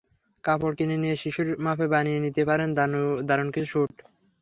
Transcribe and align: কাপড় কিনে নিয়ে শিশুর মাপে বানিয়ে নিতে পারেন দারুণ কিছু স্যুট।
কাপড় 0.43 0.75
কিনে 0.77 0.97
নিয়ে 0.97 1.15
শিশুর 1.21 1.47
মাপে 1.65 1.87
বানিয়ে 1.93 2.19
নিতে 2.25 2.41
পারেন 2.49 2.69
দারুণ 3.27 3.47
কিছু 3.51 3.67
স্যুট। 3.71 3.93